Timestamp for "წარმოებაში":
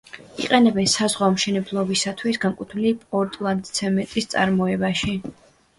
4.35-5.17